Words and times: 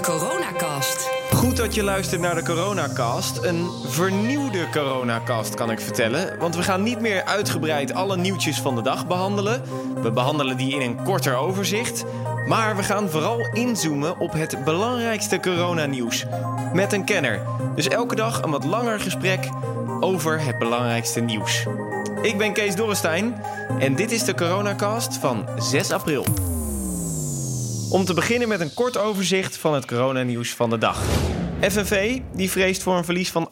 Coronacast. 0.00 1.10
Goed 1.30 1.56
dat 1.56 1.74
je 1.74 1.82
luistert 1.82 2.20
naar 2.20 2.34
de 2.34 2.42
Coronacast. 2.42 3.44
Een 3.44 3.70
vernieuwde 3.86 4.68
Coronacast 4.70 5.54
kan 5.54 5.70
ik 5.70 5.80
vertellen. 5.80 6.38
Want 6.38 6.56
we 6.56 6.62
gaan 6.62 6.82
niet 6.82 7.00
meer 7.00 7.24
uitgebreid 7.24 7.92
alle 7.92 8.16
nieuwtjes 8.16 8.60
van 8.60 8.74
de 8.74 8.82
dag 8.82 9.06
behandelen. 9.06 9.62
We 10.02 10.10
behandelen 10.10 10.56
die 10.56 10.74
in 10.74 10.80
een 10.80 11.02
korter 11.04 11.36
overzicht. 11.36 12.04
Maar 12.46 12.76
we 12.76 12.82
gaan 12.82 13.10
vooral 13.10 13.48
inzoomen 13.52 14.18
op 14.18 14.32
het 14.32 14.64
belangrijkste 14.64 15.40
coronanieuws. 15.40 16.26
Met 16.72 16.92
een 16.92 17.04
kenner. 17.04 17.42
Dus 17.74 17.88
elke 17.88 18.14
dag 18.14 18.42
een 18.42 18.50
wat 18.50 18.64
langer 18.64 19.00
gesprek 19.00 19.48
over 20.00 20.44
het 20.44 20.58
belangrijkste 20.58 21.20
nieuws. 21.20 21.66
Ik 22.22 22.38
ben 22.38 22.52
Kees 22.52 22.76
Dorrestein 22.76 23.42
en 23.78 23.94
dit 23.94 24.10
is 24.10 24.24
de 24.24 24.34
Coronacast 24.34 25.16
van 25.16 25.48
6 25.58 25.92
april. 25.92 26.24
Om 27.90 28.04
te 28.04 28.14
beginnen 28.14 28.48
met 28.48 28.60
een 28.60 28.74
kort 28.74 28.98
overzicht 28.98 29.56
van 29.56 29.74
het 29.74 29.86
coronanieuws 29.86 30.54
van 30.54 30.70
de 30.70 30.78
dag. 30.78 31.02
FNV 31.60 32.20
die 32.34 32.50
vreest 32.50 32.82
voor 32.82 32.96
een 32.96 33.04
verlies 33.04 33.30
van 33.30 33.48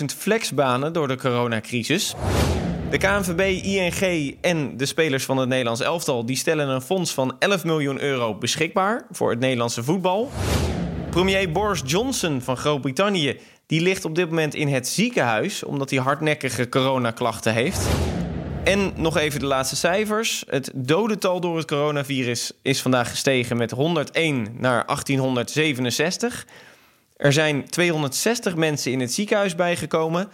800.000 0.00 0.04
flexbanen 0.16 0.92
door 0.92 1.08
de 1.08 1.16
coronacrisis. 1.16 2.14
De 2.90 2.98
KNVB, 2.98 3.64
ING 3.64 4.36
en 4.40 4.76
de 4.76 4.86
spelers 4.86 5.24
van 5.24 5.36
het 5.36 5.48
Nederlands 5.48 5.80
elftal 5.80 6.26
die 6.26 6.36
stellen 6.36 6.68
een 6.68 6.80
fonds 6.80 7.14
van 7.14 7.36
11 7.38 7.64
miljoen 7.64 8.00
euro 8.00 8.34
beschikbaar 8.34 9.06
voor 9.10 9.30
het 9.30 9.40
Nederlandse 9.40 9.84
voetbal. 9.84 10.30
Premier 11.10 11.52
Boris 11.52 11.82
Johnson 11.84 12.40
van 12.40 12.56
Groot-Brittannië 12.56 13.40
die 13.66 13.80
ligt 13.80 14.04
op 14.04 14.14
dit 14.14 14.28
moment 14.28 14.54
in 14.54 14.68
het 14.68 14.88
ziekenhuis 14.88 15.64
omdat 15.64 15.90
hij 15.90 15.98
hardnekkige 15.98 16.68
coronaklachten 16.68 17.52
heeft. 17.52 17.88
En 18.64 18.92
nog 18.96 19.16
even 19.16 19.40
de 19.40 19.46
laatste 19.46 19.76
cijfers. 19.76 20.44
Het 20.46 20.70
dodental 20.74 21.40
door 21.40 21.56
het 21.56 21.66
coronavirus 21.66 22.52
is 22.62 22.82
vandaag 22.82 23.10
gestegen 23.10 23.56
met 23.56 23.70
101 23.70 24.46
naar 24.58 24.86
1867. 24.86 26.46
Er 27.16 27.32
zijn 27.32 27.68
260 27.68 28.56
mensen 28.56 28.92
in 28.92 29.00
het 29.00 29.12
ziekenhuis 29.12 29.54
bijgekomen. 29.54 30.28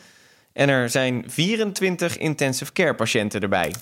En 0.52 0.68
er 0.68 0.90
zijn 0.90 1.24
24 1.26 2.18
intensive 2.18 2.72
care 2.72 2.94
patiënten 2.94 3.40
erbij. 3.40 3.72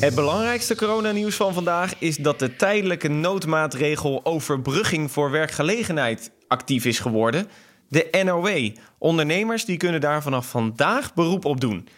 Het 0.00 0.14
belangrijkste 0.14 0.76
coronanieuws 0.76 1.34
van 1.34 1.54
vandaag 1.54 1.94
is 1.98 2.16
dat 2.16 2.38
de 2.38 2.56
tijdelijke 2.56 3.08
noodmaatregel 3.08 4.20
overbrugging 4.24 5.10
voor 5.10 5.30
werkgelegenheid 5.30 6.30
actief 6.48 6.84
is 6.84 6.98
geworden. 6.98 7.48
De 7.88 8.22
NOW. 8.24 8.70
Ondernemers 8.98 9.64
die 9.64 9.76
kunnen 9.76 10.00
daar 10.00 10.22
vanaf 10.22 10.46
vandaag 10.46 11.14
beroep 11.14 11.44
op 11.44 11.60
doen. 11.60 11.88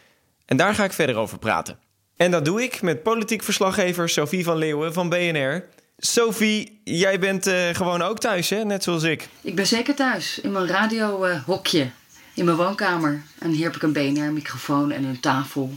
En 0.47 0.57
daar 0.57 0.75
ga 0.75 0.85
ik 0.85 0.93
verder 0.93 1.17
over 1.17 1.39
praten. 1.39 1.79
En 2.17 2.31
dat 2.31 2.45
doe 2.45 2.63
ik 2.63 2.83
met 2.83 3.03
politiek 3.03 3.43
verslaggever 3.43 4.09
Sophie 4.09 4.45
van 4.45 4.57
Leeuwen 4.57 4.93
van 4.93 5.09
BNR. 5.09 5.65
Sophie, 5.99 6.81
jij 6.85 7.19
bent 7.19 7.47
uh, 7.47 7.69
gewoon 7.73 8.03
ook 8.03 8.19
thuis, 8.19 8.51
hè? 8.51 8.65
net 8.65 8.83
zoals 8.83 9.03
ik. 9.03 9.29
Ik 9.41 9.55
ben 9.55 9.67
zeker 9.67 9.95
thuis, 9.95 10.41
in 10.41 10.53
mijn 10.53 10.67
radiohokje, 10.67 11.91
in 12.35 12.45
mijn 12.45 12.57
woonkamer. 12.57 13.23
En 13.39 13.51
hier 13.51 13.65
heb 13.65 13.77
ik 13.77 13.83
een 13.83 13.93
BNR-microfoon 13.93 14.93
en 14.93 15.05
een 15.05 15.21
tafel 15.21 15.71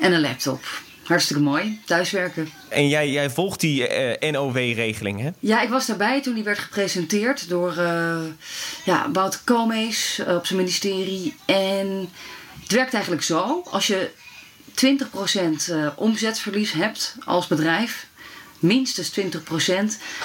en 0.00 0.12
een 0.12 0.20
laptop. 0.20 0.60
Hartstikke 1.02 1.42
mooi, 1.42 1.80
thuiswerken. 1.86 2.48
En 2.68 2.88
jij, 2.88 3.10
jij 3.10 3.30
volgt 3.30 3.60
die 3.60 3.88
uh, 4.20 4.30
NOW-regeling, 4.30 5.20
hè? 5.20 5.30
Ja, 5.38 5.62
ik 5.62 5.68
was 5.68 5.86
daarbij 5.86 6.22
toen 6.22 6.34
die 6.34 6.44
werd 6.44 6.58
gepresenteerd 6.58 7.48
door 7.48 7.74
uh, 7.78 8.18
ja, 8.84 9.10
Wouter 9.12 9.40
Koolmees 9.44 10.22
op 10.26 10.46
zijn 10.46 10.58
ministerie. 10.58 11.34
En 11.46 12.08
het 12.72 12.80
werkt 12.80 12.94
eigenlijk 12.94 13.24
zo: 13.24 13.62
als 13.70 13.86
je 13.86 14.10
20% 15.90 15.94
omzetverlies 15.96 16.72
hebt 16.72 17.14
als 17.24 17.46
bedrijf, 17.46 18.06
minstens 18.58 19.12
20%, 19.20 19.24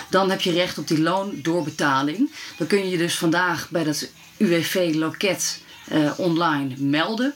dan 0.10 0.30
heb 0.30 0.42
je 0.42 0.52
recht 0.52 0.78
op 0.78 0.88
die 0.88 1.02
loondoorbetaling. 1.02 2.32
Dan 2.58 2.68
kun 2.68 2.78
je 2.80 2.90
je 2.90 2.98
dus 2.98 3.18
vandaag 3.18 3.70
bij 3.70 3.84
dat 3.84 4.08
UWV-loket 4.38 5.60
uh, 5.92 6.20
online 6.20 6.76
melden. 6.78 7.34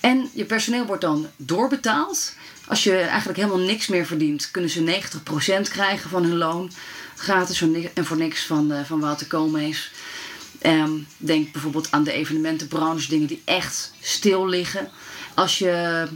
En 0.00 0.30
je 0.32 0.44
personeel 0.44 0.86
wordt 0.86 1.02
dan 1.02 1.26
doorbetaald. 1.36 2.34
Als 2.66 2.84
je 2.84 2.98
eigenlijk 2.98 3.38
helemaal 3.38 3.66
niks 3.66 3.86
meer 3.86 4.06
verdient, 4.06 4.50
kunnen 4.50 4.70
ze 4.70 5.00
90% 5.66 5.70
krijgen 5.70 6.10
van 6.10 6.22
hun 6.22 6.36
loon. 6.36 6.70
Gratis 7.16 7.60
en 7.94 8.04
voor 8.04 8.16
niks 8.16 8.42
van, 8.42 8.72
uh, 8.72 8.84
van 8.84 9.00
Wouter 9.00 9.26
Koolmees. 9.26 9.90
Um, 10.66 11.06
denk 11.16 11.52
bijvoorbeeld 11.52 11.90
aan 11.90 12.04
de 12.04 12.12
evenementenbranche, 12.12 13.08
dingen 13.08 13.26
die 13.26 13.42
echt 13.44 13.92
stil 14.00 14.48
liggen. 14.48 14.90
Als 15.34 15.58
je 15.58 16.06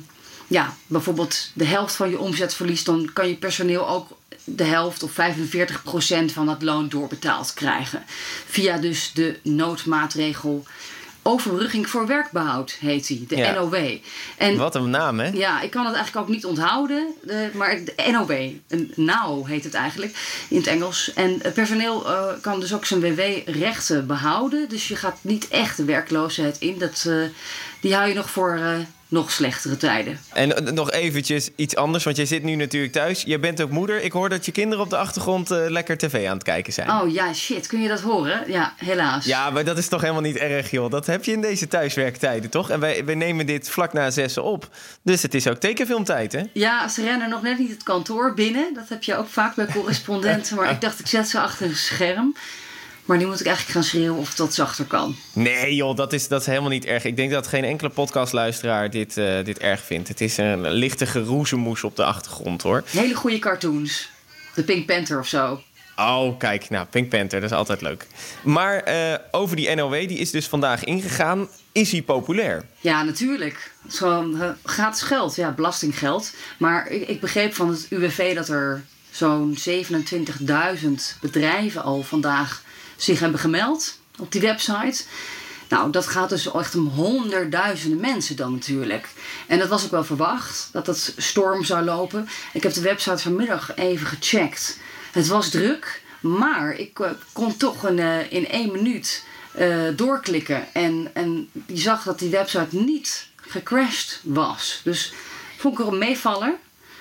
ja, 0.47 0.77
bijvoorbeeld 0.87 1.51
de 1.55 1.65
helft 1.65 1.95
van 1.95 2.11
je 2.11 2.19
omzet 2.19 2.55
verliest, 2.55 2.85
dan 2.85 3.11
kan 3.13 3.29
je 3.29 3.35
personeel 3.35 3.89
ook 3.89 4.09
de 4.45 4.65
helft 4.65 5.03
of 5.03 5.11
45% 5.11 5.15
van 6.33 6.47
dat 6.47 6.63
loon 6.63 6.89
doorbetaald 6.89 7.55
krijgen. 7.55 8.03
Via 8.47 8.79
dus 8.79 9.13
de 9.15 9.39
noodmaatregel 9.43 10.65
Overbrugging 11.23 11.89
voor 11.89 12.07
werkbehoud 12.07 12.77
heet 12.81 13.07
die, 13.07 13.27
de 13.29 13.37
Ja. 13.37 13.53
NOW. 13.53 13.75
En 14.37 14.57
Wat 14.57 14.75
een 14.75 14.91
naam, 14.91 15.19
hè? 15.21 15.29
ja, 15.29 15.61
ik 15.61 15.71
kan 15.71 15.87
het 15.87 15.95
eigenlijk 15.95 16.27
ook 16.27 16.35
niet 16.35 16.45
onthouden. 16.45 17.15
De, 17.23 17.51
maar 17.55 17.85
de 17.85 17.95
NOW, 18.11 18.31
een 18.69 18.93
NOW 18.97 19.47
heet 19.47 19.65
het 19.65 19.75
eigenlijk 19.75 20.45
in 20.49 20.57
het 20.57 20.67
Engels. 20.67 21.13
En 21.15 21.39
het 21.43 21.55
personeel 21.55 22.07
eh, 22.07 22.25
kan 22.41 22.61
dus 22.61 22.75
ook 22.75 22.85
zijn 22.85 23.01
WW-rechten 23.01 24.07
behouden. 24.07 24.69
Dus 24.69 24.89
je 24.89 24.97
gaat 24.97 25.17
niet 25.21 25.49
echt 25.49 25.77
de 25.77 25.85
werkloosheid 25.85 26.57
in. 26.59 26.79
Dat, 26.79 27.05
eh, 27.09 27.15
die 27.81 27.95
hou 27.95 28.09
je 28.09 28.15
nog 28.15 28.31
voor 28.31 28.55
eh, 28.57 28.79
nog 29.11 29.31
slechtere 29.31 29.77
tijden. 29.77 30.21
En 30.33 30.67
eh, 30.67 30.73
nog 30.73 30.91
eventjes 30.91 31.51
iets 31.57 31.77
anders, 31.77 32.05
want 32.05 32.17
jij 32.17 32.27
zit 32.27 32.43
nu 32.43 32.55
natuurlijk 32.55 32.93
thuis. 32.93 33.23
Je 33.23 33.39
bent 33.39 33.63
ook 33.63 33.71
moeder. 33.71 34.03
Ik 34.03 34.13
hoor 34.13 34.29
dat 34.29 34.47
je 34.47 34.53
kinderen 34.53 34.85
op 34.85 34.91
de 34.91 34.97
achtergrond 34.97 35.51
eh, 35.51 35.59
lekker 35.69 35.99
tv 35.99 36.27
aan 36.27 36.35
het 36.35 36.43
kijken 36.43 36.73
zijn. 36.73 36.91
Oh 36.91 37.13
ja, 37.13 37.35
shit. 37.35 37.67
Kun 37.67 37.83
je 37.83 37.89
dat 37.89 38.01
horen? 38.01 38.43
Ja, 38.47 38.75
helaas. 38.77 39.25
Ja, 39.25 39.51
maar 39.51 39.65
dat 39.65 39.79
is 39.79 39.89
toch 39.89 40.01
helemaal 40.01 40.23
niet 40.23 40.37
erg, 40.37 40.71
joh. 40.71 40.91
Dat 40.91 41.07
heb 41.07 41.25
je 41.25 41.33
in 41.33 41.41
deze 41.41 41.69
thuiswerktijden, 41.69 42.51
toch? 42.51 42.71
En 42.71 42.81
wij, 42.81 43.05
wij 43.05 43.15
nemen 43.15 43.47
dit 43.47 43.71
vlak 43.71 43.93
na 43.93 44.11
zessen 44.11 44.45
op. 44.45 44.69
Dus 45.03 45.23
het 45.23 45.35
is 45.35 45.49
ook 45.49 45.59
tekenfilmtijd, 45.59 46.33
hè? 46.33 46.43
Ja, 46.53 46.89
ze 46.89 47.03
rennen 47.03 47.29
nog 47.29 47.43
net 47.43 47.59
niet 47.59 47.71
het 47.71 47.83
kantoor 47.83 48.35
binnen. 48.35 48.75
Dat 48.75 48.89
heb 48.89 49.03
je 49.03 49.17
ook 49.17 49.29
vaak 49.29 49.55
bij 49.55 49.67
correspondenten. 49.77 50.57
maar 50.57 50.71
ik 50.71 50.81
dacht, 50.81 50.99
ik 50.99 51.07
zet 51.07 51.29
ze 51.29 51.41
achter 51.41 51.67
een 51.67 51.77
scherm. 51.77 52.35
Maar 53.11 53.19
nu 53.19 53.27
moet 53.27 53.41
ik 53.41 53.47
eigenlijk 53.47 53.77
gaan 53.77 53.87
schreeuwen 53.89 54.21
of 54.21 54.35
dat 54.35 54.55
zachter 54.55 54.85
kan. 54.85 55.17
Nee, 55.33 55.75
joh, 55.75 55.97
dat 55.97 56.13
is, 56.13 56.29
dat 56.29 56.41
is 56.41 56.47
helemaal 56.47 56.71
niet 56.71 56.85
erg. 56.85 57.05
Ik 57.05 57.17
denk 57.17 57.31
dat 57.31 57.47
geen 57.47 57.65
enkele 57.65 57.89
podcastluisteraar 57.89 58.91
dit, 58.91 59.17
eh, 59.17 59.45
dit 59.45 59.59
erg 59.59 59.83
vindt. 59.83 60.09
Het 60.09 60.21
is 60.21 60.37
een 60.37 60.71
lichte 60.71 61.07
geroezemoes 61.07 61.85
op 61.85 61.97
de 61.97 62.05
achtergrond, 62.05 62.63
hoor. 62.63 62.83
Hele 62.91 63.15
goede 63.15 63.39
cartoons. 63.39 64.11
De 64.55 64.65
Pink 64.65 64.87
Panther 64.87 65.19
of 65.19 65.27
zo. 65.27 65.63
Oh, 65.97 66.39
kijk, 66.39 66.71
nou, 66.71 66.87
Pink 66.87 67.09
Panther, 67.09 67.41
dat 67.41 67.51
is 67.51 67.57
altijd 67.57 67.81
leuk. 67.81 68.07
Maar 68.43 68.81
eh, 68.81 69.15
over 69.31 69.57
die 69.57 69.75
NOW, 69.75 70.09
die 70.09 70.19
is 70.19 70.31
dus 70.31 70.47
vandaag 70.47 70.85
ingegaan. 70.85 71.49
Is 71.73 71.93
hij 71.93 72.03
populair? 72.03 72.65
Ja, 72.81 73.03
natuurlijk. 73.03 73.73
Zo'n 73.89 74.41
eh, 74.41 74.51
gratis 74.65 75.03
geld, 75.03 75.37
ja, 75.37 75.51
belastinggeld. 75.51 76.33
Maar 76.59 76.89
ik, 76.89 77.09
ik 77.09 77.21
begreep 77.21 77.55
van 77.55 77.69
het 77.69 77.87
UWV 77.91 78.35
dat 78.35 78.49
er 78.49 78.85
zo'n 79.11 79.59
27.000 79.69 81.19
bedrijven 81.21 81.83
al 81.83 82.03
vandaag 82.03 82.63
zich 83.03 83.21
hebben 83.21 83.41
gemeld 83.41 83.99
op 84.19 84.33
die 84.33 84.41
website. 84.41 85.03
Nou, 85.69 85.91
dat 85.91 86.07
gaat 86.07 86.29
dus 86.29 86.53
echt 86.53 86.75
om 86.75 86.87
honderdduizenden 86.87 88.01
mensen 88.01 88.37
dan 88.37 88.53
natuurlijk. 88.53 89.09
En 89.47 89.59
dat 89.59 89.69
was 89.69 89.85
ook 89.85 89.91
wel 89.91 90.05
verwacht, 90.05 90.69
dat 90.73 90.87
dat 90.87 91.13
storm 91.17 91.65
zou 91.65 91.85
lopen. 91.85 92.29
Ik 92.53 92.63
heb 92.63 92.73
de 92.73 92.81
website 92.81 93.23
vanmiddag 93.23 93.77
even 93.77 94.07
gecheckt. 94.07 94.79
Het 95.13 95.27
was 95.27 95.49
druk, 95.49 96.03
maar 96.21 96.73
ik 96.73 96.99
eh, 96.99 97.11
kon 97.33 97.57
toch 97.57 97.83
een, 97.83 97.99
eh, 97.99 98.33
in 98.33 98.49
één 98.49 98.73
minuut 98.73 99.25
eh, 99.53 99.79
doorklikken. 99.97 100.67
En, 100.73 101.11
en 101.13 101.49
je 101.67 101.77
zag 101.77 102.03
dat 102.03 102.19
die 102.19 102.31
website 102.31 102.77
niet 102.77 103.27
gecrashed 103.37 104.21
was. 104.23 104.81
Dus 104.85 105.13
vond 105.57 105.79
ik 105.79 105.87
er 105.87 105.93
een 105.93 105.99
meevaller. 105.99 106.55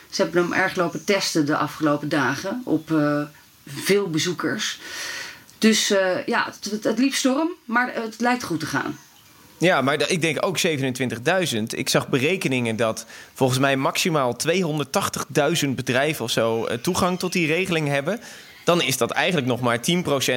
Ze 0.10 0.22
hebben 0.22 0.44
hem 0.44 0.54
erg 0.54 0.76
lopen 0.76 1.04
testen 1.04 1.46
de 1.46 1.58
afgelopen 1.58 2.10
dagen 2.10 2.62
op 2.66 2.92
veel 3.68 4.10
bezoekers. 4.10 4.80
Dus 5.60 5.92
eh, 5.92 6.26
ja, 6.26 6.46
het, 6.46 6.72
het, 6.72 6.84
het 6.84 7.00
liep 7.00 7.14
storm, 7.14 7.50
maar 7.66 7.94
het 7.94 8.16
lijkt 8.20 8.44
goed 8.44 8.60
te 8.60 8.66
gaan. 8.66 8.98
Ja, 9.58 9.82
maar 9.82 10.10
ik 10.10 10.22
denk 10.22 10.46
ook 10.46 10.58
27.000. 10.68 11.62
Ik 11.70 11.90
zag 11.90 12.08
berekeningen 12.08 12.76
dat 12.76 13.06
volgens 13.34 13.60
mij 13.60 13.78
maximaal 13.78 14.38
280.000 15.64 15.70
bedrijven 15.70 16.24
of 16.24 16.32
zo 16.32 16.66
eh, 16.66 16.78
toegang 16.78 17.20
tot 17.20 17.34
die 17.34 17.48
regeling 17.48 17.88
hebben. 17.88 18.20
Dan 18.64 18.82
is 18.82 18.98
dat 18.98 19.12
eigenlijk 19.12 19.48
nog 19.48 19.60
maar 19.62 19.78
10% 19.78 19.82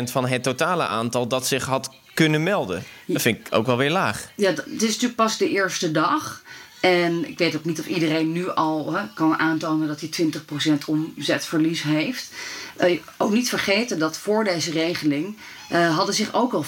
van 0.04 0.26
het 0.26 0.42
totale 0.42 0.86
aantal 0.86 1.26
dat 1.26 1.46
zich 1.46 1.64
had 1.64 1.90
kunnen 2.14 2.42
melden. 2.42 2.84
Dat 3.06 3.22
vind 3.22 3.38
ik 3.38 3.46
ook 3.50 3.66
wel 3.66 3.76
weer 3.76 3.90
laag. 3.90 4.28
Ja, 4.36 4.50
het 4.50 4.66
is 4.66 4.80
natuurlijk 4.80 5.16
pas 5.16 5.38
de 5.38 5.48
eerste 5.48 5.90
dag. 5.90 6.42
En 6.82 7.28
ik 7.28 7.38
weet 7.38 7.56
ook 7.56 7.64
niet 7.64 7.80
of 7.80 7.86
iedereen 7.86 8.32
nu 8.32 8.50
al 8.50 8.92
hè, 8.92 9.02
kan 9.14 9.38
aantonen 9.38 9.88
dat 9.88 10.00
hij 10.00 10.30
20% 10.78 10.84
omzetverlies 10.86 11.82
heeft. 11.82 12.30
Uh, 12.80 13.00
ook 13.16 13.32
niet 13.32 13.48
vergeten 13.48 13.98
dat 13.98 14.18
voor 14.18 14.44
deze 14.44 14.70
regeling 14.70 15.36
uh, 15.72 15.96
hadden 15.96 16.14
zich 16.14 16.34
ook 16.34 16.52
al 16.52 16.64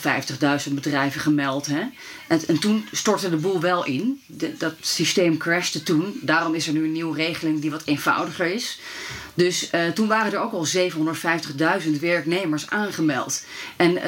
50.000 0.66 0.72
bedrijven 0.72 1.20
gemeld. 1.20 1.66
Hè? 1.66 1.82
En, 2.28 2.40
en, 2.46 2.58
toen 2.58 2.88
stortte 2.92 3.30
de 3.30 3.36
boel 3.36 3.60
wel 3.60 3.84
in. 3.84 4.20
Dat 4.58 4.74
systeem 4.80 5.36
crashte 5.36 5.82
toen. 5.82 6.18
Daarom 6.22 6.54
is 6.54 6.66
er 6.66 6.72
nu 6.72 6.84
een 6.84 6.92
nieuwe 6.92 7.16
regeling 7.16 7.60
die 7.60 7.70
wat 7.70 7.82
eenvoudiger 7.84 8.46
is. 8.46 8.80
Dus 9.34 9.70
uh, 9.74 9.88
toen 9.88 10.08
waren 10.08 10.32
er 10.32 10.40
ook 10.40 10.52
al 10.52 10.66
750.000 11.84 12.00
werknemers 12.00 12.70
aangemeld. 12.70 13.44
En 13.76 13.98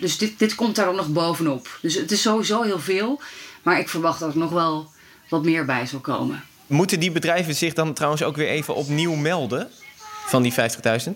dus 0.00 0.18
dit, 0.18 0.38
dit 0.38 0.54
komt 0.54 0.76
daar 0.76 0.94
nog 0.94 1.08
bovenop. 1.08 1.78
Dus 1.80 1.94
het 1.94 2.12
is 2.12 2.22
sowieso 2.22 2.62
heel 2.62 2.80
veel. 2.80 3.20
Maar 3.62 3.78
ik 3.78 3.88
verwacht 3.88 4.20
dat 4.20 4.32
er 4.32 4.38
nog 4.38 4.50
wel 4.50 4.90
wat 5.28 5.44
meer 5.44 5.64
bij 5.64 5.86
zal 5.86 6.00
komen. 6.00 6.44
Moeten 6.66 7.00
die 7.00 7.10
bedrijven 7.10 7.54
zich 7.54 7.74
dan 7.74 7.92
trouwens 7.94 8.22
ook 8.22 8.36
weer 8.36 8.48
even 8.48 8.74
opnieuw 8.74 9.14
melden 9.14 9.68
van 10.26 10.42
die 10.42 10.52
50.000? 10.52 11.12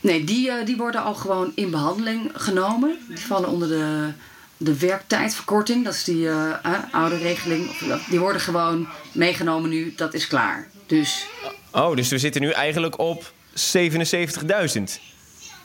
Nee, 0.00 0.24
die, 0.24 0.48
uh, 0.48 0.54
die 0.64 0.76
worden 0.76 1.02
al 1.02 1.14
gewoon 1.14 1.52
in 1.54 1.70
behandeling 1.70 2.30
genomen. 2.34 2.98
Die 3.08 3.18
vallen 3.18 3.48
onder 3.48 3.68
de, 3.68 4.12
de 4.56 4.78
werktijdverkorting. 4.78 5.84
Dat 5.84 5.94
is 5.94 6.04
die 6.04 6.24
uh, 6.24 6.54
oude 6.90 7.16
regeling. 7.16 7.70
Die 8.08 8.18
worden 8.20 8.40
gewoon 8.40 8.88
meegenomen 9.12 9.70
nu. 9.70 9.92
Dat 9.96 10.14
is 10.14 10.26
klaar. 10.26 10.68
Dus... 10.86 11.26
Oh, 11.72 11.96
dus 11.96 12.08
we 12.08 12.18
zitten 12.18 12.40
nu 12.40 12.50
eigenlijk 12.50 12.98
op 12.98 13.32
77.000? 13.54 14.82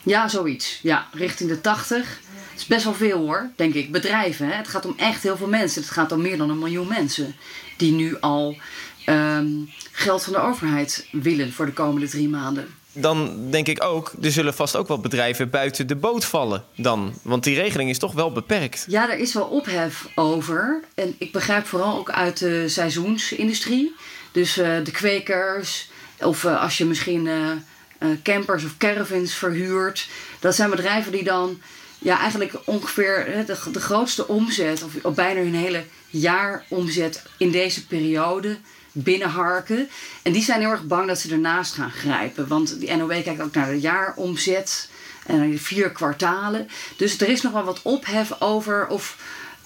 Ja, 0.04 0.28
zoiets. 0.28 0.80
Ja, 0.82 1.08
richting 1.12 1.50
de 1.50 1.62
80. 1.62 2.20
Het 2.52 2.60
is 2.60 2.66
best 2.66 2.84
wel 2.84 2.94
veel 2.94 3.18
hoor, 3.18 3.50
denk 3.56 3.74
ik. 3.74 3.92
Bedrijven, 3.92 4.48
hè? 4.48 4.54
het 4.54 4.68
gaat 4.68 4.86
om 4.86 4.94
echt 4.98 5.24
heel 5.24 5.38
veel 5.38 5.48
mensen. 5.48 5.82
Het 5.82 5.92
gaat 5.92 6.12
om 6.12 6.22
meer 6.22 6.38
dan 6.38 6.50
een 6.50 6.60
miljoen 6.60 6.88
mensen 6.88 7.36
die 7.78 7.92
nu 7.92 8.18
al 8.20 8.58
um, 9.06 9.70
geld 9.92 10.24
van 10.24 10.34
de 10.34 10.40
overheid 10.40 11.08
willen 11.12 11.54
voor 11.54 11.66
de 11.66 11.74
komende 11.74 12.08
drie 12.08 12.30
maanden. 12.30 12.68
Dan 12.98 13.52
denk 13.52 13.68
ik 13.68 13.84
ook, 13.84 14.14
er 14.22 14.32
zullen 14.32 14.54
vast 14.54 14.76
ook 14.76 14.88
wel 14.88 15.00
bedrijven 15.00 15.50
buiten 15.50 15.88
de 15.88 15.96
boot 15.96 16.26
vallen 16.26 16.64
dan. 16.76 17.14
Want 17.22 17.44
die 17.44 17.56
regeling 17.56 17.90
is 17.90 17.98
toch 17.98 18.14
wel 18.14 18.32
beperkt. 18.32 18.86
Ja, 18.88 19.10
er 19.12 19.18
is 19.18 19.34
wel 19.34 19.46
ophef 19.46 20.08
over. 20.16 20.84
En 20.94 21.16
ik 21.18 21.32
begrijp 21.32 21.66
vooral 21.66 21.98
ook 21.98 22.12
uit 22.12 22.40
de 22.40 22.70
seizoensindustrie. 22.70 23.96
Dus 24.32 24.58
uh, 24.58 24.84
de 24.84 24.92
kwekers, 24.92 25.90
of 26.20 26.44
uh, 26.44 26.62
als 26.62 26.78
je 26.78 26.86
misschien 26.86 27.26
uh, 27.26 28.10
campers 28.24 28.64
of 28.64 28.78
caravans 28.78 29.34
verhuurt. 29.34 30.08
Dat 30.40 30.56
zijn 30.56 30.70
bedrijven 30.70 31.12
die 31.12 31.24
dan 31.24 31.62
ja, 32.06 32.20
eigenlijk 32.20 32.54
ongeveer 32.66 33.44
de, 33.46 33.72
de 33.72 33.80
grootste 33.80 34.28
omzet, 34.28 34.84
of, 35.04 35.14
bijna 35.14 35.42
hun 35.42 35.56
hele 35.56 35.84
jaaromzet 36.10 37.24
in 37.38 37.52
deze 37.52 37.88
periode 37.88 38.58
binnenharken. 38.92 39.90
En 40.22 40.32
die 40.32 40.44
zijn 40.44 40.60
heel 40.60 40.70
erg 40.70 40.84
bang 40.84 41.08
dat 41.08 41.20
ze 41.20 41.32
ernaast 41.32 41.74
gaan 41.74 41.92
grijpen. 41.92 42.48
Want 42.48 42.80
die 42.80 42.96
NOW 42.96 43.24
kijkt 43.24 43.42
ook 43.42 43.54
naar 43.54 43.70
de 43.70 43.80
jaaromzet 43.80 44.90
en 45.26 45.38
naar 45.38 45.50
de 45.50 45.58
vier 45.58 45.92
kwartalen. 45.92 46.68
Dus 46.98 47.22
er 47.22 47.30
is 47.30 47.42
nog 47.42 47.52
wel 47.52 47.64
wat 47.64 47.82
ophef 47.82 48.42
over 48.42 48.88
of, 48.88 49.18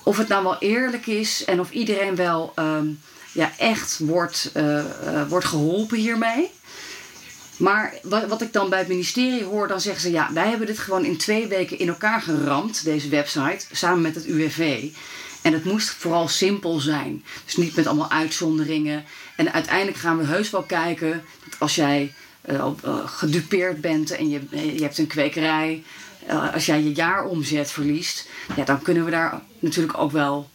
of 0.03 0.17
het 0.17 0.27
nou 0.27 0.43
wel 0.43 0.57
eerlijk 0.59 1.07
is 1.07 1.43
en 1.45 1.59
of 1.59 1.71
iedereen 1.71 2.15
wel 2.15 2.53
um, 2.55 2.99
ja, 3.31 3.51
echt 3.57 3.97
wordt, 3.97 4.51
uh, 4.57 4.63
uh, 4.63 4.83
wordt 5.27 5.45
geholpen 5.45 5.97
hiermee. 5.97 6.51
Maar 7.59 7.93
wat, 8.03 8.27
wat 8.27 8.41
ik 8.41 8.53
dan 8.53 8.69
bij 8.69 8.79
het 8.79 8.87
ministerie 8.87 9.43
hoor, 9.43 9.67
dan 9.67 9.81
zeggen 9.81 10.01
ze: 10.01 10.11
ja, 10.11 10.33
wij 10.33 10.49
hebben 10.49 10.67
dit 10.67 10.79
gewoon 10.79 11.05
in 11.05 11.17
twee 11.17 11.47
weken 11.47 11.79
in 11.79 11.87
elkaar 11.87 12.21
geramd, 12.21 12.83
deze 12.83 13.09
website, 13.09 13.65
samen 13.71 14.01
met 14.01 14.15
het 14.15 14.25
UWV. 14.25 14.87
En 15.41 15.53
het 15.53 15.63
moest 15.63 15.89
vooral 15.89 16.27
simpel 16.27 16.79
zijn. 16.79 17.23
Dus 17.45 17.57
niet 17.57 17.75
met 17.75 17.87
allemaal 17.87 18.11
uitzonderingen. 18.11 19.05
En 19.35 19.53
uiteindelijk 19.53 19.97
gaan 19.97 20.17
we 20.17 20.25
heus 20.25 20.49
wel 20.49 20.63
kijken 20.63 21.23
dat 21.49 21.59
als 21.59 21.75
jij 21.75 22.13
uh, 22.49 22.67
gedupeerd 23.05 23.81
bent 23.81 24.11
en 24.11 24.29
je, 24.29 24.41
je 24.51 24.81
hebt 24.81 24.97
een 24.97 25.07
kwekerij, 25.07 25.83
uh, 26.29 26.53
als 26.53 26.65
jij 26.65 26.83
je 26.83 26.93
jaaromzet 26.93 27.71
verliest, 27.71 28.27
ja, 28.55 28.63
dan 28.63 28.81
kunnen 28.81 29.05
we 29.05 29.11
daar 29.11 29.41
natuurlijk 29.59 29.97
ook 29.97 30.11
wel 30.11 30.49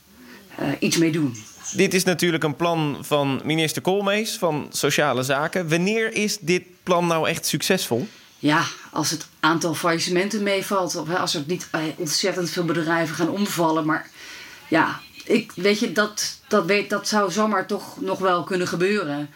iets 0.78 0.96
mee 0.96 1.12
doen. 1.12 1.36
Dit 1.72 1.94
is 1.94 2.04
natuurlijk 2.04 2.44
een 2.44 2.56
plan 2.56 2.98
van 3.00 3.40
minister 3.44 3.82
Koolmees 3.82 4.36
van 4.36 4.66
Sociale 4.70 5.22
Zaken. 5.22 5.68
Wanneer 5.68 6.12
is 6.12 6.38
dit 6.38 6.62
plan 6.82 7.06
nou 7.06 7.28
echt 7.28 7.46
succesvol? 7.46 8.08
Ja, 8.38 8.64
als 8.90 9.10
het 9.10 9.26
aantal 9.40 9.74
faillissementen 9.74 10.42
meevalt, 10.42 10.96
of 10.96 11.14
als 11.14 11.34
er 11.34 11.42
niet 11.46 11.68
ontzettend 11.96 12.50
veel 12.50 12.64
bedrijven 12.64 13.14
gaan 13.14 13.28
omvallen, 13.28 13.86
maar 13.86 14.10
ja, 14.68 15.00
ik, 15.24 15.52
weet 15.54 15.78
je, 15.78 15.92
dat, 15.92 16.38
dat, 16.48 16.64
weet, 16.64 16.90
dat 16.90 17.08
zou 17.08 17.30
zomaar 17.32 17.66
toch 17.66 18.00
nog 18.00 18.18
wel 18.18 18.44
kunnen 18.44 18.68
gebeuren. 18.68 19.30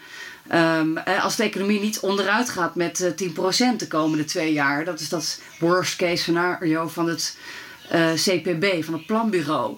Um, 0.53 0.97
als 0.97 1.35
de 1.35 1.43
economie 1.43 1.79
niet 1.79 1.99
onderuit 1.99 2.49
gaat 2.49 2.75
met 2.75 2.99
uh, 2.99 3.73
10% 3.73 3.75
de 3.77 3.87
komende 3.87 4.25
twee 4.25 4.53
jaar, 4.53 4.85
dat 4.85 4.99
is 4.99 5.09
dat 5.09 5.39
worst 5.59 5.95
case 5.95 6.15
scenario 6.15 6.87
van 6.87 7.07
het 7.07 7.37
uh, 7.93 8.11
CPB, 8.13 8.83
van 8.83 8.93
het 8.93 9.05
planbureau. 9.05 9.77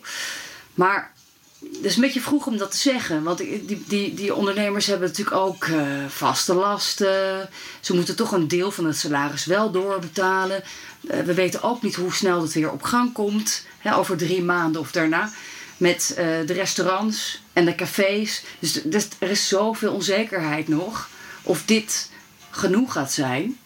Maar 0.73 1.11
het 1.61 1.85
is 1.85 1.95
een 1.95 2.01
beetje 2.01 2.21
vroeg 2.21 2.47
om 2.47 2.57
dat 2.57 2.71
te 2.71 2.77
zeggen. 2.77 3.23
Want 3.23 3.37
die, 3.37 3.83
die, 3.87 4.13
die 4.13 4.35
ondernemers 4.35 4.85
hebben 4.85 5.07
natuurlijk 5.07 5.35
ook 5.35 5.65
uh, 5.65 5.81
vaste 6.07 6.53
lasten. 6.53 7.49
Ze 7.79 7.93
moeten 7.93 8.15
toch 8.15 8.31
een 8.31 8.47
deel 8.47 8.71
van 8.71 8.85
het 8.85 8.97
salaris 8.97 9.45
wel 9.45 9.71
doorbetalen. 9.71 10.63
Uh, 11.01 11.19
we 11.19 11.33
weten 11.33 11.63
ook 11.63 11.81
niet 11.81 11.95
hoe 11.95 12.13
snel 12.13 12.41
het 12.41 12.53
weer 12.53 12.71
op 12.71 12.83
gang 12.83 13.13
komt. 13.13 13.65
Hè, 13.77 13.95
over 13.95 14.17
drie 14.17 14.43
maanden 14.43 14.81
of 14.81 14.91
daarna. 14.91 15.31
Met 15.77 16.09
uh, 16.09 16.17
de 16.45 16.53
restaurants 16.53 17.41
en 17.53 17.65
de 17.65 17.75
cafés. 17.75 18.43
Dus, 18.59 18.73
dus 18.83 19.07
er 19.19 19.29
is 19.29 19.47
zoveel 19.47 19.93
onzekerheid 19.93 20.67
nog. 20.67 21.09
Of 21.43 21.65
dit 21.65 22.09
genoeg 22.49 22.93
gaat 22.93 23.11
zijn 23.11 23.59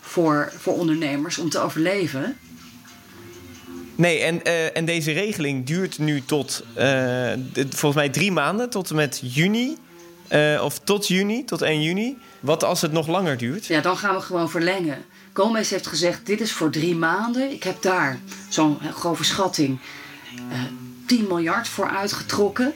voor, 0.00 0.52
voor 0.58 0.74
ondernemers 0.74 1.38
om 1.38 1.48
te 1.48 1.58
overleven. 1.58 2.38
Nee, 4.02 4.18
en, 4.18 4.40
uh, 4.46 4.76
en 4.76 4.84
deze 4.84 5.12
regeling 5.12 5.66
duurt 5.66 5.98
nu 5.98 6.22
tot 6.24 6.64
de, 6.74 7.66
volgens 7.68 7.94
mij 7.94 8.08
drie 8.08 8.32
maanden, 8.32 8.70
tot 8.70 8.90
en 8.90 8.96
met 8.96 9.20
juni. 9.24 9.76
Uh, 10.32 10.60
of 10.64 10.78
tot 10.78 11.08
juni, 11.08 11.44
tot 11.44 11.62
1 11.62 11.82
juni. 11.82 12.18
Wat 12.40 12.64
als 12.64 12.80
het 12.80 12.92
nog 12.92 13.06
langer 13.06 13.36
duurt? 13.36 13.66
Ja, 13.66 13.80
dan 13.80 13.96
gaan 13.96 14.14
we 14.14 14.20
gewoon 14.20 14.50
verlengen. 14.50 15.04
Koolmees 15.32 15.70
heeft 15.70 15.86
gezegd, 15.86 16.26
dit 16.26 16.40
is 16.40 16.52
voor 16.52 16.70
drie 16.70 16.96
maanden. 16.96 17.50
Ik 17.50 17.62
heb 17.62 17.82
daar 17.82 18.18
zo'n 18.48 18.78
grove 18.94 19.24
schatting 19.24 19.78
10 21.06 21.26
miljard 21.26 21.68
voor 21.68 21.88
uitgetrokken. 21.88 22.72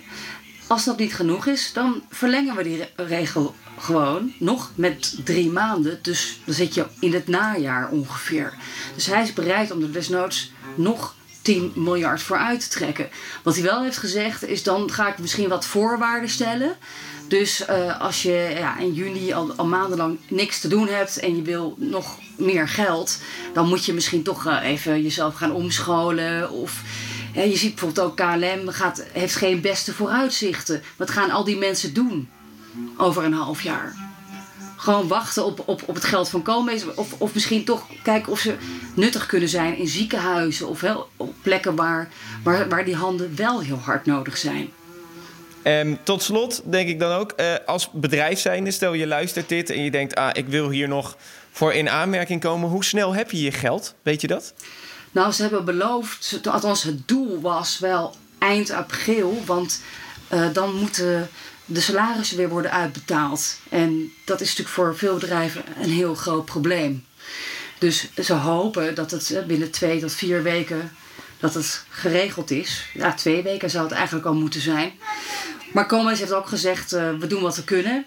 Als 0.66 0.84
dat 0.84 0.98
niet 0.98 1.14
genoeg 1.14 1.46
is, 1.46 1.72
dan 1.72 2.02
verlengen 2.10 2.56
we 2.56 2.62
die 2.62 2.84
regel 2.96 3.54
gewoon 3.78 4.32
nog 4.38 4.70
met 4.74 5.18
drie 5.24 5.50
maanden. 5.50 5.98
Dus 6.02 6.40
dan 6.44 6.54
zit 6.54 6.74
je 6.74 6.86
in 6.98 7.12
het 7.14 7.26
najaar 7.26 7.88
ongeveer. 7.90 8.54
Dus 8.94 9.06
hij 9.06 9.22
is 9.22 9.32
bereid 9.32 9.70
om 9.70 9.82
er 9.82 9.92
desnoods 9.92 10.52
nog 10.74 11.15
10 11.46 11.72
miljard 11.74 12.22
voor 12.22 12.40
trekken. 12.70 13.08
Wat 13.42 13.54
hij 13.54 13.64
wel 13.64 13.82
heeft 13.82 13.96
gezegd 13.96 14.46
is 14.46 14.62
dan 14.62 14.90
ga 14.92 15.08
ik 15.08 15.18
misschien 15.18 15.48
wat 15.48 15.66
voorwaarden 15.66 16.28
stellen. 16.28 16.76
Dus 17.28 17.64
uh, 17.70 18.00
als 18.00 18.22
je 18.22 18.54
ja, 18.58 18.78
in 18.78 18.92
juni 18.92 19.32
al, 19.32 19.52
al, 19.56 19.66
maandenlang 19.66 20.18
niks 20.28 20.60
te 20.60 20.68
doen 20.68 20.88
hebt 20.88 21.18
en 21.18 21.36
je 21.36 21.42
wil 21.42 21.74
nog 21.78 22.18
meer 22.36 22.68
geld, 22.68 23.18
dan 23.52 23.68
moet 23.68 23.84
je 23.84 23.92
misschien 23.92 24.22
toch 24.22 24.46
uh, 24.46 24.58
even 24.64 25.02
jezelf 25.02 25.34
gaan 25.34 25.52
omscholen. 25.52 26.50
Of 26.50 26.82
je 27.32 27.56
ziet 27.56 27.74
bijvoorbeeld 27.74 28.06
ook 28.06 28.16
KLM 28.16 28.68
gaat, 28.68 29.04
heeft 29.12 29.34
geen 29.34 29.60
beste 29.60 29.94
vooruitzichten. 29.94 30.82
Wat 30.96 31.10
gaan 31.10 31.30
al 31.30 31.44
die 31.44 31.56
mensen 31.56 31.94
doen 31.94 32.28
over 32.96 33.24
een 33.24 33.32
half 33.32 33.62
jaar? 33.62 34.05
Gewoon 34.86 35.08
wachten 35.08 35.44
op, 35.44 35.62
op, 35.64 35.82
op 35.86 35.94
het 35.94 36.04
geld 36.04 36.28
van 36.28 36.42
Koolmees. 36.42 36.84
Of, 36.94 37.14
of 37.18 37.34
misschien 37.34 37.64
toch 37.64 37.86
kijken 38.02 38.32
of 38.32 38.38
ze 38.38 38.56
nuttig 38.94 39.26
kunnen 39.26 39.48
zijn 39.48 39.78
in 39.78 39.86
ziekenhuizen. 39.86 40.68
Of 40.68 40.80
wel 40.80 41.08
op 41.16 41.34
plekken 41.42 41.76
waar, 41.76 42.08
waar, 42.42 42.68
waar 42.68 42.84
die 42.84 42.94
handen 42.94 43.36
wel 43.36 43.60
heel 43.60 43.78
hard 43.78 44.06
nodig 44.06 44.36
zijn. 44.36 44.70
Um, 45.62 45.98
tot 46.02 46.22
slot 46.22 46.62
denk 46.64 46.88
ik 46.88 46.98
dan 46.98 47.12
ook, 47.12 47.32
uh, 47.36 47.54
als 47.66 47.90
bedrijf 47.92 48.38
zijnde, 48.38 48.70
stel 48.70 48.92
je 48.92 49.06
luistert 49.06 49.48
dit 49.48 49.70
en 49.70 49.82
je 49.82 49.90
denkt, 49.90 50.14
ah, 50.14 50.30
ik 50.32 50.46
wil 50.46 50.70
hier 50.70 50.88
nog 50.88 51.16
voor 51.50 51.72
in 51.72 51.90
aanmerking 51.90 52.40
komen. 52.40 52.68
Hoe 52.68 52.84
snel 52.84 53.14
heb 53.14 53.30
je 53.30 53.42
je 53.42 53.52
geld? 53.52 53.94
Weet 54.02 54.20
je 54.20 54.26
dat? 54.26 54.54
Nou, 55.10 55.32
ze 55.32 55.42
hebben 55.42 55.64
beloofd, 55.64 56.40
althans 56.50 56.82
het 56.82 57.08
doel 57.08 57.40
was 57.40 57.78
wel 57.78 58.14
eind 58.38 58.70
april. 58.70 59.42
Want 59.46 59.82
uh, 60.32 60.52
dan 60.52 60.74
moeten 60.74 61.28
de 61.66 61.80
salarissen 61.80 62.36
weer 62.36 62.48
worden 62.48 62.70
uitbetaald. 62.70 63.58
En 63.68 64.12
dat 64.24 64.40
is 64.40 64.48
natuurlijk 64.48 64.74
voor 64.74 64.96
veel 64.96 65.18
bedrijven 65.18 65.64
een 65.82 65.90
heel 65.90 66.14
groot 66.14 66.44
probleem. 66.44 67.04
Dus 67.78 68.08
ze 68.22 68.32
hopen 68.32 68.94
dat 68.94 69.10
het 69.10 69.44
binnen 69.46 69.70
twee 69.70 70.00
tot 70.00 70.12
vier 70.12 70.42
weken 70.42 70.92
dat 71.40 71.54
het 71.54 71.84
geregeld 71.88 72.50
is. 72.50 72.86
Ja, 72.94 73.14
twee 73.14 73.42
weken 73.42 73.70
zou 73.70 73.84
het 73.84 73.94
eigenlijk 73.94 74.26
al 74.26 74.34
moeten 74.34 74.60
zijn. 74.60 74.92
Maar 75.72 75.86
Comas 75.86 76.18
heeft 76.18 76.32
ook 76.32 76.48
gezegd, 76.48 76.92
uh, 76.92 77.10
we 77.18 77.26
doen 77.26 77.42
wat 77.42 77.56
we 77.56 77.64
kunnen. 77.64 78.06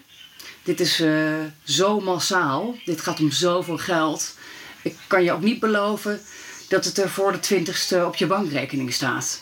Dit 0.62 0.80
is 0.80 1.00
uh, 1.00 1.34
zo 1.64 2.00
massaal. 2.00 2.74
Dit 2.84 3.00
gaat 3.00 3.20
om 3.20 3.30
zoveel 3.30 3.78
geld. 3.78 4.34
Ik 4.82 4.96
kan 5.06 5.24
je 5.24 5.32
ook 5.32 5.42
niet 5.42 5.60
beloven 5.60 6.20
dat 6.68 6.84
het 6.84 6.98
er 6.98 7.10
voor 7.10 7.32
de 7.32 7.40
twintigste 7.40 8.06
op 8.06 8.16
je 8.16 8.26
bankrekening 8.26 8.92
staat. 8.92 9.40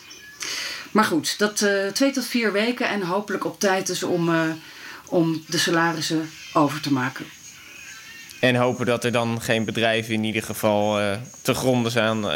Maar 0.91 1.03
goed, 1.03 1.37
dat 1.37 1.61
uh, 1.61 1.87
twee 1.87 2.11
tot 2.11 2.25
vier 2.25 2.51
weken 2.51 2.89
en 2.89 3.01
hopelijk 3.01 3.45
op 3.45 3.59
tijd 3.59 3.87
dus 3.87 4.03
om, 4.03 4.29
uh, 4.29 4.41
om 5.05 5.43
de 5.47 5.57
salarissen 5.57 6.29
over 6.53 6.81
te 6.81 6.93
maken. 6.93 7.25
En 8.39 8.55
hopen 8.55 8.85
dat 8.85 9.03
er 9.03 9.11
dan 9.11 9.41
geen 9.41 9.65
bedrijven 9.65 10.13
in 10.13 10.23
ieder 10.23 10.43
geval 10.43 11.01
uh, 11.01 11.15
te 11.41 11.53
gronden 11.53 11.91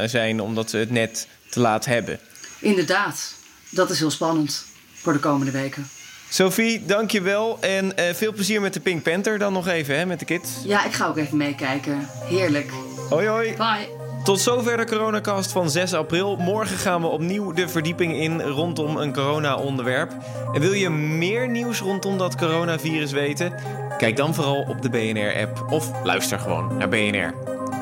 zijn 0.10 0.40
omdat 0.40 0.70
ze 0.70 0.78
het 0.78 0.92
net 0.92 1.28
te 1.50 1.60
laat 1.60 1.86
hebben. 1.86 2.20
Inderdaad, 2.60 3.36
dat 3.70 3.90
is 3.90 4.00
heel 4.00 4.12
spannend 4.12 4.66
voor 4.94 5.14
de 5.14 5.20
komende 5.20 5.52
weken. 5.52 5.88
Sophie, 6.30 6.86
dankjewel. 6.86 7.58
En 7.62 7.86
uh, 7.86 8.14
veel 8.14 8.34
plezier 8.34 8.62
met 8.62 8.74
de 8.74 8.80
Pink 8.80 9.04
Panther 9.04 9.40
dan 9.40 9.54
nog 9.54 9.68
even, 9.68 9.98
hè, 9.98 10.06
met 10.06 10.20
de 10.20 10.26
kids. 10.26 10.50
Ja, 10.64 10.86
ik 10.86 10.94
ga 10.94 11.08
ook 11.08 11.18
even 11.18 11.38
meekijken. 11.38 12.10
Heerlijk. 12.24 12.72
Hoi, 13.10 13.28
hoi. 13.28 13.56
Bye. 13.56 14.03
Tot 14.24 14.40
zover 14.40 14.78
de 14.78 14.86
coronacast 14.86 15.52
van 15.52 15.70
6 15.70 15.94
april. 15.94 16.36
Morgen 16.36 16.78
gaan 16.78 17.02
we 17.02 17.08
opnieuw 17.08 17.52
de 17.52 17.68
verdieping 17.68 18.14
in 18.14 18.42
rondom 18.42 18.98
een 18.98 19.14
corona-onderwerp. 19.14 20.12
En 20.54 20.62
wil 20.62 20.74
je 20.74 20.90
meer 20.90 21.50
nieuws 21.50 21.80
rondom 21.80 22.18
dat 22.18 22.36
coronavirus 22.36 23.12
weten? 23.12 23.54
Kijk 23.98 24.16
dan 24.18 24.34
vooral 24.34 24.66
op 24.68 24.82
de 24.82 24.90
BNR-app 24.90 25.66
of 25.70 26.04
luister 26.04 26.40
gewoon 26.40 26.78
naar 26.78 26.90
BNR. 26.90 27.34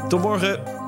Tot 0.07 0.21
morgen. 0.21 0.80